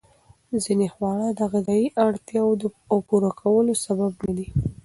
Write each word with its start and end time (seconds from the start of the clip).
ځینې 0.63 0.87
خواړه 0.93 1.27
د 1.31 1.41
غذایي 1.51 1.87
اړتیاوو 2.05 2.99
پوره 3.07 3.31
کولو 3.41 3.73
سبب 3.85 4.11
ندي. 4.27 4.47